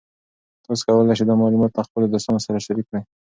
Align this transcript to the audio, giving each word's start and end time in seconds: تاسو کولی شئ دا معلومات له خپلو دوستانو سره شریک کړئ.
تاسو 0.65 0.81
کولی 0.85 1.15
شئ 1.19 1.25
دا 1.27 1.33
معلومات 1.41 1.71
له 1.73 1.81
خپلو 1.87 2.05
دوستانو 2.13 2.43
سره 2.45 2.63
شریک 2.65 2.85
کړئ. 2.89 3.01